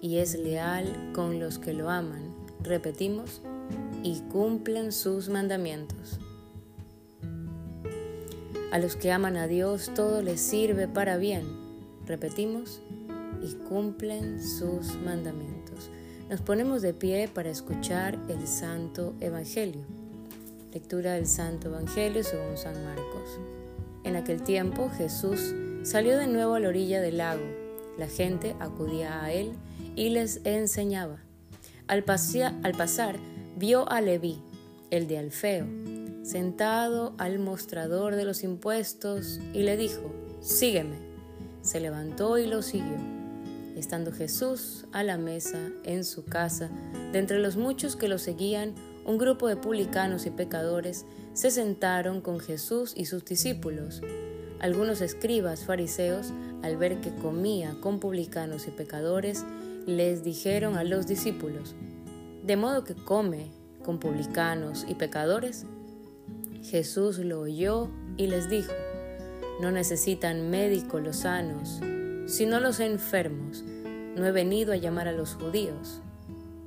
y 0.00 0.18
es 0.18 0.38
leal 0.38 1.10
con 1.16 1.40
los 1.40 1.58
que 1.58 1.72
lo 1.72 1.90
aman. 1.90 2.32
Repetimos, 2.60 3.42
y 4.04 4.20
cumplen 4.30 4.92
sus 4.92 5.28
mandamientos. 5.30 6.20
A 8.70 8.78
los 8.78 8.94
que 8.94 9.10
aman 9.10 9.36
a 9.36 9.48
Dios 9.48 9.90
todo 9.96 10.22
les 10.22 10.40
sirve 10.40 10.86
para 10.86 11.16
bien. 11.16 11.42
Repetimos, 12.06 12.80
y 13.42 13.54
cumplen 13.68 14.42
sus 14.42 14.94
mandamientos. 15.04 15.90
Nos 16.30 16.40
ponemos 16.40 16.82
de 16.82 16.94
pie 16.94 17.28
para 17.28 17.50
escuchar 17.50 18.18
el 18.28 18.46
Santo 18.46 19.14
Evangelio. 19.20 19.82
Lectura 20.72 21.12
del 21.12 21.26
Santo 21.26 21.68
Evangelio 21.68 22.24
según 22.24 22.56
San 22.56 22.82
Marcos. 22.84 23.38
En 24.04 24.16
aquel 24.16 24.42
tiempo 24.42 24.90
Jesús 24.96 25.54
salió 25.82 26.16
de 26.16 26.26
nuevo 26.26 26.54
a 26.54 26.60
la 26.60 26.68
orilla 26.68 27.00
del 27.00 27.18
lago. 27.18 27.44
La 27.98 28.08
gente 28.08 28.56
acudía 28.60 29.22
a 29.22 29.32
él 29.32 29.52
y 29.94 30.08
les 30.08 30.40
enseñaba. 30.44 31.18
Al, 31.88 32.04
al 32.62 32.72
pasar 32.74 33.18
vio 33.56 33.90
a 33.90 34.00
Leví, 34.00 34.42
el 34.90 35.08
de 35.08 35.18
Alfeo, 35.18 35.66
sentado 36.22 37.14
al 37.18 37.38
mostrador 37.38 38.16
de 38.16 38.24
los 38.24 38.42
impuestos 38.42 39.40
y 39.52 39.64
le 39.64 39.76
dijo, 39.76 40.10
Sígueme. 40.40 40.96
Se 41.60 41.78
levantó 41.78 42.38
y 42.38 42.46
lo 42.46 42.62
siguió. 42.62 43.21
Estando 43.76 44.12
Jesús 44.12 44.86
a 44.92 45.02
la 45.02 45.18
mesa 45.18 45.70
en 45.84 46.04
su 46.04 46.24
casa, 46.24 46.70
de 47.12 47.18
entre 47.18 47.38
los 47.38 47.56
muchos 47.56 47.96
que 47.96 48.08
lo 48.08 48.18
seguían, 48.18 48.74
un 49.04 49.18
grupo 49.18 49.48
de 49.48 49.56
publicanos 49.56 50.26
y 50.26 50.30
pecadores 50.30 51.06
se 51.32 51.50
sentaron 51.50 52.20
con 52.20 52.38
Jesús 52.38 52.92
y 52.96 53.06
sus 53.06 53.24
discípulos. 53.24 54.02
Algunos 54.60 55.00
escribas 55.00 55.64
fariseos, 55.64 56.32
al 56.62 56.76
ver 56.76 57.00
que 57.00 57.14
comía 57.14 57.74
con 57.80 57.98
publicanos 57.98 58.68
y 58.68 58.70
pecadores, 58.70 59.44
les 59.86 60.22
dijeron 60.22 60.76
a 60.76 60.84
los 60.84 61.06
discípulos, 61.06 61.74
¿de 62.44 62.56
modo 62.56 62.84
que 62.84 62.94
come 62.94 63.50
con 63.84 63.98
publicanos 63.98 64.86
y 64.88 64.94
pecadores? 64.94 65.66
Jesús 66.62 67.18
lo 67.18 67.40
oyó 67.40 67.88
y 68.16 68.28
les 68.28 68.48
dijo, 68.48 68.72
no 69.60 69.72
necesitan 69.72 70.50
médico 70.50 71.00
los 71.00 71.16
sanos, 71.16 71.80
sino 72.32 72.60
los 72.60 72.80
enfermos. 72.80 73.62
No 74.16 74.26
he 74.26 74.32
venido 74.32 74.72
a 74.72 74.76
llamar 74.76 75.06
a 75.06 75.12
los 75.12 75.34
judíos, 75.34 76.00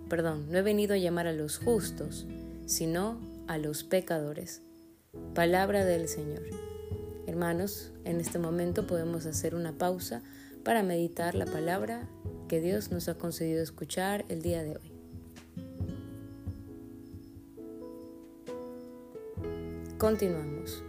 perdón, 0.08 0.46
no 0.52 0.60
he 0.60 0.62
venido 0.62 0.94
a 0.94 0.98
llamar 0.98 1.26
a 1.26 1.34
los 1.34 1.58
justos, 1.58 2.28
sino 2.68 3.20
a 3.48 3.58
los 3.58 3.84
pecadores. 3.84 4.62
Palabra 5.34 5.84
del 5.84 6.08
Señor. 6.08 6.44
Hermanos, 7.26 7.92
en 8.04 8.22
este 8.22 8.38
momento 8.38 8.86
podemos 8.86 9.26
hacer 9.26 9.56
una 9.56 9.72
pausa 9.72 10.22
para 10.64 10.84
meditar 10.84 11.34
la 11.34 11.46
palabra 11.46 12.08
que 12.48 12.62
Dios 12.62 12.92
nos 12.92 13.10
ha 13.10 13.16
concedido 13.16 13.64
escuchar 13.64 14.24
el 14.30 14.44
día 14.44 14.62
de 14.62 14.78
hoy. 14.78 14.92
Continuamos. 19.98 20.84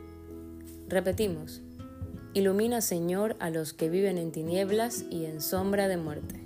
Repetimos. 0.87 1.63
Ilumina, 2.37 2.83
Señor, 2.83 3.35
a 3.39 3.49
los 3.49 3.73
que 3.73 3.89
viven 3.89 4.19
en 4.19 4.31
tinieblas 4.31 5.07
y 5.11 5.25
en 5.25 5.41
sombra 5.41 5.89
de 5.89 5.97
muerte. 5.97 6.39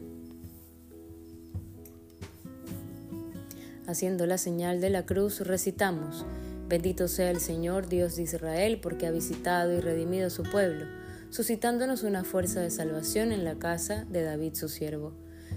Haciendo 3.88 4.24
la 4.26 4.38
señal 4.38 4.80
de 4.80 4.88
la 4.88 5.04
cruz, 5.04 5.40
recitamos, 5.40 6.24
Bendito 6.68 7.08
sea 7.08 7.32
el 7.32 7.40
Señor, 7.40 7.88
Dios 7.88 8.14
de 8.14 8.22
Israel, 8.22 8.78
porque 8.80 9.08
ha 9.08 9.10
visitado 9.10 9.72
y 9.72 9.80
redimido 9.80 10.28
a 10.28 10.30
su 10.30 10.44
pueblo, 10.44 10.86
suscitándonos 11.30 12.04
una 12.04 12.22
fuerza 12.22 12.60
de 12.60 12.70
salvación 12.70 13.32
en 13.32 13.42
la 13.42 13.56
casa 13.56 14.04
de 14.08 14.22
David 14.22 14.54
su 14.54 14.68
siervo. 14.68 15.12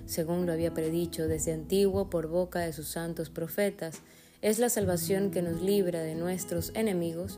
Según 0.07 0.47
lo 0.47 0.53
había 0.53 0.73
predicho 0.73 1.27
desde 1.27 1.53
antiguo 1.53 2.09
por 2.09 2.25
boca 2.25 2.61
de 2.61 2.73
sus 2.73 2.87
santos 2.87 3.29
profetas, 3.29 3.99
es 4.41 4.57
la 4.57 4.69
salvación 4.69 5.29
que 5.29 5.43
nos 5.43 5.61
libra 5.61 6.01
de 6.01 6.15
nuestros 6.15 6.71
enemigos 6.73 7.37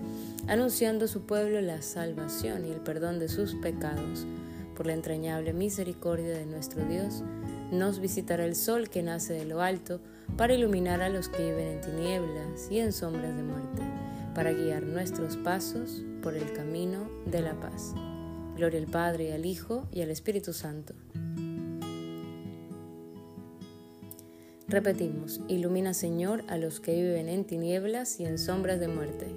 anunciando 0.47 1.05
a 1.05 1.07
su 1.07 1.25
pueblo 1.25 1.61
la 1.61 1.81
salvación 1.81 2.65
y 2.65 2.71
el 2.71 2.79
perdón 2.79 3.19
de 3.19 3.29
sus 3.29 3.55
pecados. 3.55 4.25
Por 4.75 4.87
la 4.87 4.93
entrañable 4.93 5.53
misericordia 5.53 6.33
de 6.33 6.45
nuestro 6.45 6.83
Dios, 6.85 7.23
nos 7.71 7.99
visitará 7.99 8.45
el 8.45 8.55
sol 8.55 8.89
que 8.89 9.03
nace 9.03 9.33
de 9.33 9.45
lo 9.45 9.61
alto, 9.61 10.01
para 10.37 10.53
iluminar 10.53 11.01
a 11.01 11.09
los 11.09 11.29
que 11.29 11.43
viven 11.43 11.67
en 11.67 11.81
tinieblas 11.81 12.71
y 12.71 12.79
en 12.79 12.93
sombras 12.93 13.35
de 13.35 13.43
muerte, 13.43 13.81
para 14.33 14.53
guiar 14.53 14.83
nuestros 14.83 15.37
pasos 15.37 16.03
por 16.21 16.35
el 16.35 16.53
camino 16.53 17.09
de 17.25 17.41
la 17.41 17.59
paz. 17.59 17.93
Gloria 18.55 18.79
al 18.79 18.87
Padre 18.87 19.33
al 19.33 19.45
Hijo 19.45 19.87
y 19.91 20.01
al 20.01 20.09
Espíritu 20.09 20.53
Santo. 20.53 20.93
Repetimos, 24.67 25.41
ilumina 25.49 25.93
Señor 25.93 26.43
a 26.47 26.57
los 26.57 26.79
que 26.79 26.95
viven 26.95 27.27
en 27.27 27.43
tinieblas 27.43 28.21
y 28.21 28.25
en 28.25 28.37
sombras 28.37 28.79
de 28.79 28.87
muerte. 28.87 29.27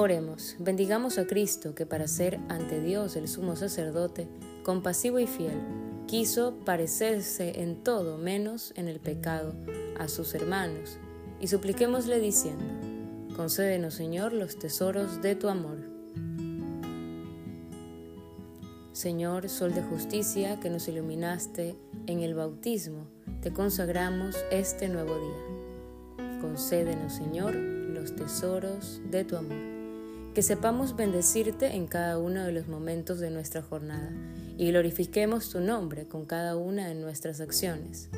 Oremos, 0.00 0.54
bendigamos 0.60 1.18
a 1.18 1.26
Cristo 1.26 1.74
que 1.74 1.84
para 1.84 2.06
ser 2.06 2.38
ante 2.48 2.80
Dios 2.80 3.16
el 3.16 3.26
sumo 3.26 3.56
sacerdote, 3.56 4.28
compasivo 4.62 5.18
y 5.18 5.26
fiel, 5.26 5.60
quiso 6.06 6.54
parecerse 6.64 7.62
en 7.62 7.82
todo 7.82 8.16
menos 8.16 8.72
en 8.76 8.86
el 8.86 9.00
pecado 9.00 9.56
a 9.98 10.06
sus 10.06 10.36
hermanos, 10.36 10.98
y 11.40 11.48
supliquémosle 11.48 12.20
diciendo, 12.20 12.64
concédenos 13.34 13.94
Señor 13.94 14.32
los 14.32 14.56
tesoros 14.56 15.20
de 15.20 15.34
tu 15.34 15.48
amor. 15.48 15.78
Señor, 18.92 19.48
Sol 19.48 19.74
de 19.74 19.82
justicia 19.82 20.60
que 20.60 20.70
nos 20.70 20.86
iluminaste 20.86 21.74
en 22.06 22.20
el 22.20 22.34
bautismo, 22.36 23.08
te 23.42 23.52
consagramos 23.52 24.36
este 24.52 24.88
nuevo 24.88 25.16
día. 25.16 26.40
Concédenos, 26.40 27.14
Señor, 27.14 27.56
los 27.56 28.14
tesoros 28.14 29.00
de 29.10 29.24
tu 29.24 29.36
amor 29.36 29.77
que 30.38 30.42
sepamos 30.42 30.94
bendecirte 30.94 31.74
en 31.74 31.88
cada 31.88 32.16
uno 32.16 32.44
de 32.44 32.52
los 32.52 32.68
momentos 32.68 33.18
de 33.18 33.28
nuestra 33.28 33.60
jornada 33.60 34.12
y 34.56 34.68
glorifiquemos 34.68 35.50
tu 35.50 35.58
nombre 35.58 36.06
con 36.06 36.26
cada 36.26 36.54
una 36.54 36.86
de 36.86 36.94
nuestras 36.94 37.40
acciones. 37.40 38.08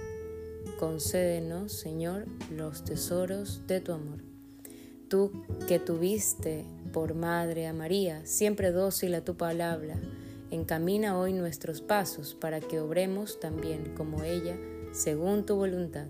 Concédenos, 0.79 1.73
Señor, 1.73 2.27
los 2.55 2.85
tesoros 2.85 3.67
de 3.67 3.81
tu 3.81 3.93
amor. 3.93 4.19
Tú 5.09 5.33
que 5.67 5.79
tuviste 5.79 6.67
por 6.93 7.15
madre 7.15 7.67
a 7.67 7.73
María, 7.73 8.21
siempre 8.27 8.71
dócil 8.71 9.15
a 9.15 9.25
tu 9.25 9.39
palabra, 9.39 9.99
encamina 10.51 11.19
hoy 11.19 11.33
nuestros 11.33 11.81
pasos 11.81 12.35
para 12.35 12.61
que 12.61 12.81
obremos 12.81 13.41
también 13.41 13.95
como 13.97 14.25
ella, 14.25 14.59
según 14.93 15.47
tu 15.47 15.57
voluntad. 15.57 16.09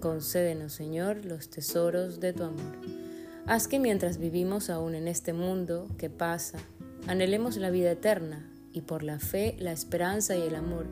Concédenos, 0.00 0.72
Señor, 0.72 1.24
los 1.24 1.48
tesoros 1.48 2.18
de 2.18 2.32
tu 2.32 2.42
amor. 2.42 3.05
Haz 3.48 3.68
que 3.68 3.78
mientras 3.78 4.18
vivimos 4.18 4.70
aún 4.70 4.96
en 4.96 5.06
este 5.06 5.32
mundo 5.32 5.86
que 5.98 6.10
pasa, 6.10 6.58
anhelemos 7.06 7.56
la 7.58 7.70
vida 7.70 7.92
eterna 7.92 8.44
y 8.72 8.80
por 8.80 9.04
la 9.04 9.20
fe, 9.20 9.54
la 9.60 9.70
esperanza 9.70 10.34
y 10.34 10.42
el 10.42 10.56
amor, 10.56 10.86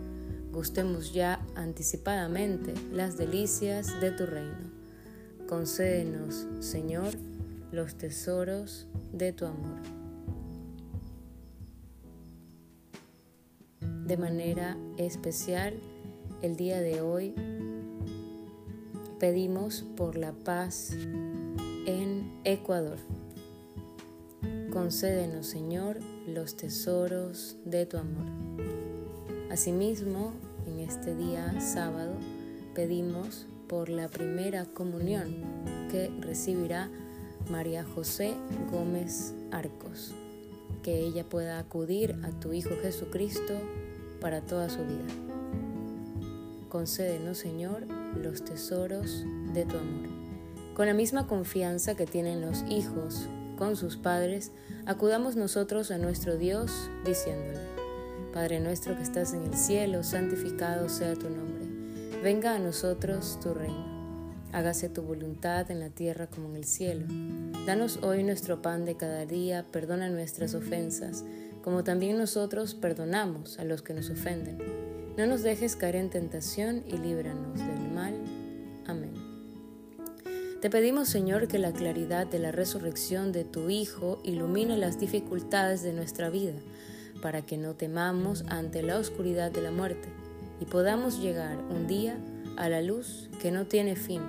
gustemos 0.53 1.13
ya 1.13 1.45
anticipadamente 1.57 2.73
las 2.93 3.17
delicias 3.17 4.01
de 4.01 4.13
tu 4.13 4.25
reino. 4.25 4.71
Concédenos, 5.49 6.47
Señor, 6.61 7.15
los 7.73 7.97
tesoros 7.97 8.87
de 9.13 9.33
tu 9.33 9.47
amor. 9.47 9.81
De 14.07 14.17
manera 14.17 14.77
especial, 14.97 15.75
el 16.41 16.55
día 16.55 16.81
de 16.81 17.01
hoy 17.01 17.35
pedimos 19.19 19.85
por 19.97 20.17
la 20.17 20.31
paz 20.31 20.93
en 21.87 22.41
Ecuador. 22.45 22.99
Concédenos, 24.73 25.47
Señor, 25.47 25.99
los 26.27 26.57
tesoros 26.57 27.57
de 27.65 27.87
tu 27.87 27.97
amor. 27.97 28.27
Asimismo, 29.51 30.33
en 30.67 30.81
este 30.81 31.15
día 31.15 31.61
sábado, 31.61 32.15
pedimos 32.75 33.47
por 33.69 33.89
la 33.89 34.09
primera 34.09 34.65
comunión 34.65 35.37
que 35.91 36.11
recibirá 36.21 36.91
María 37.51 37.85
José 37.85 38.35
Gómez 38.71 39.35
Arcos, 39.51 40.15
que 40.83 41.01
ella 41.01 41.25
pueda 41.25 41.59
acudir 41.59 42.17
a 42.25 42.31
tu 42.41 42.53
Hijo 42.53 42.75
Jesucristo 42.83 43.55
para 44.21 44.41
toda 44.41 44.69
su 44.71 44.81
vida. 44.81 45.07
Concédenos, 46.69 47.39
Señor, 47.39 47.87
los 48.17 48.45
tesoros 48.45 49.25
de 49.53 49.65
tu 49.65 49.77
amor. 49.77 50.14
Con 50.75 50.87
la 50.87 50.95
misma 50.95 51.29
confianza 51.29 51.95
que 51.95 52.05
tienen 52.05 52.41
los 52.41 52.65
hijos 52.69 53.29
con 53.57 53.77
sus 53.77 53.97
padres, 53.97 54.51
acudamos 54.87 55.37
nosotros 55.37 55.93
a 55.93 55.99
nuestro 55.99 56.37
Dios 56.37 56.91
diciéndole, 57.05 57.61
Padre 58.33 58.59
nuestro 58.59 58.97
que 58.97 59.05
estás 59.05 59.35
en 59.35 59.45
el 59.45 59.55
cielo, 59.55 60.03
santificado 60.03 60.89
sea 60.89 61.15
tu 61.15 61.31
nombre, 61.31 61.69
venga 62.25 62.57
a 62.57 62.59
nosotros 62.59 63.39
tu 63.41 63.55
reino, 63.55 64.35
hágase 64.53 64.89
tu 64.89 65.03
voluntad 65.03 65.71
en 65.71 65.79
la 65.79 65.91
tierra 65.91 66.27
como 66.27 66.49
en 66.49 66.57
el 66.57 66.65
cielo. 66.65 67.07
Danos 67.67 68.01
hoy 68.03 68.25
nuestro 68.25 68.61
pan 68.61 68.85
de 68.85 68.97
cada 68.97 69.27
día, 69.27 69.65
perdona 69.71 70.11
nuestras 70.11 70.57
ofensas, 70.57 71.25
como 71.63 71.85
también 71.85 72.19
nosotros 72.19 72.75
perdonamos 72.75 73.61
a 73.61 73.65
los 73.65 73.83
que 73.83 73.95
nos 73.95 74.11
ofenden. 74.11 74.59
No 75.17 75.29
nos 75.29 75.45
dejes 75.45 75.77
caer 75.77 75.95
en 75.95 76.11
tentación 76.11 76.83
y 76.89 76.99
líbranos 76.99 77.61
del. 77.61 77.84
Te 80.65 80.71
pedimos, 80.71 81.11
Señor, 81.11 81.47
que 81.47 81.59
la 81.59 81.75
claridad 81.75 82.27
de 82.27 82.39
la 82.39 82.51
resurrección 82.51 83.33
de 83.33 83.45
tu 83.45 83.69
Hijo 83.69 84.19
ilumine 84.25 84.79
las 84.79 84.99
dificultades 84.99 85.83
de 85.83 85.93
nuestra 85.93 86.31
vida, 86.31 86.55
para 87.21 87.45
que 87.45 87.59
no 87.59 87.75
temamos 87.75 88.47
ante 88.49 88.83
la 88.83 88.99
oscuridad 88.99 89.53
de 89.53 89.61
la 89.61 89.71
muerte 89.71 90.09
y 90.63 90.65
podamos 90.65 91.21
llegar 91.21 91.59
un 91.69 91.87
día 91.87 92.17
a 92.57 92.71
la 92.71 92.81
luz 92.81 93.29
que 93.43 93.51
no 93.51 93.67
tiene 93.67 93.95
fin. 93.95 94.23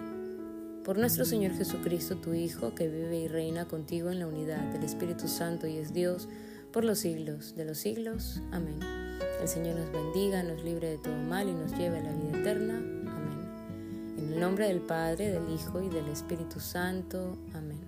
por 0.84 0.98
nuestro 0.98 1.24
Señor 1.24 1.54
Jesucristo, 1.54 2.18
tu 2.18 2.34
Hijo, 2.34 2.76
que 2.76 2.90
vive 2.90 3.18
y 3.18 3.28
reina 3.30 3.70
contigo 3.70 4.12
en 4.12 4.20
la 4.20 4.28
unidad 4.28 4.74
del 4.74 4.84
Espíritu 4.84 5.30
Santo 5.30 5.68
y 5.68 5.78
es 5.78 5.94
Dios 5.94 6.28
por 6.74 6.84
los 6.84 7.00
siglos 7.00 7.56
de 7.56 7.64
los 7.64 7.78
siglos. 7.78 8.42
Amén. 8.52 8.82
El 9.42 9.48
Señor 9.48 9.78
nos 9.78 9.90
bendiga, 9.90 10.44
nos 10.44 10.62
libre 10.66 10.90
de 10.90 10.98
todo 10.98 11.16
mal 11.16 11.48
y 11.48 11.54
nos 11.54 11.72
lleve 11.78 12.00
a 12.00 12.04
la 12.04 12.12
vida 12.12 12.40
eterna. 12.40 13.05
El 14.36 14.42
nombre 14.42 14.68
del 14.68 14.82
Padre, 14.82 15.32
del 15.32 15.50
Hijo 15.50 15.82
y 15.82 15.88
del 15.88 16.10
Espíritu 16.10 16.60
Santo. 16.60 17.38
Amén. 17.54 17.80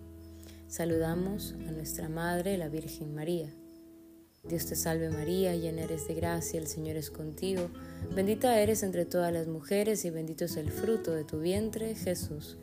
Saludamos 0.70 1.54
a 1.68 1.72
nuestra 1.74 2.08
Madre, 2.08 2.58
la 2.58 2.70
Virgen 2.70 3.14
María. 3.14 3.54
Dios 4.48 4.66
te 4.66 4.78
salve 4.78 5.10
María, 5.10 5.54
llena 5.58 5.82
eres 5.82 6.08
de 6.08 6.14
gracia, 6.14 6.58
el 6.58 6.68
Señor 6.68 6.96
es 6.96 7.12
contigo. 7.12 7.70
Bendita 8.16 8.62
eres 8.62 8.84
entre 8.84 9.04
todas 9.04 9.34
las 9.34 9.48
mujeres 9.48 10.06
y 10.06 10.10
bendito 10.10 10.46
es 10.46 10.56
el 10.56 10.72
fruto 10.72 11.12
de 11.12 11.26
tu 11.26 11.42
vientre, 11.42 11.96
Jesús. 11.96 12.56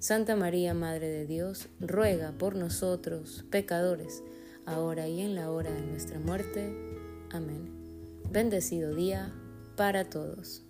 Santa 0.00 0.36
María, 0.36 0.74
Madre 0.74 1.08
de 1.08 1.24
Dios, 1.24 1.70
ruega 1.80 2.32
por 2.32 2.56
nosotros, 2.56 3.46
pecadores, 3.50 4.22
ahora 4.66 5.08
y 5.08 5.22
en 5.22 5.34
la 5.34 5.50
hora 5.50 5.72
de 5.72 5.80
nuestra 5.80 6.18
muerte. 6.18 6.76
Amén. 7.30 7.70
Bendecido 8.30 8.94
día 8.94 9.32
para 9.76 10.04
todos. 10.10 10.62